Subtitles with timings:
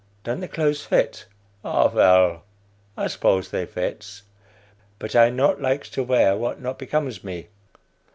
[0.23, 1.25] (Don't the clothes fit?)
[1.63, 2.41] Ah, vell,
[2.97, 4.23] I suppose they fits,
[4.97, 7.49] but I not likes to wear what not becomes me."